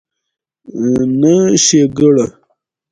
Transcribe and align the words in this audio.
نه 1.21 1.33
ښېګړه 1.63 2.25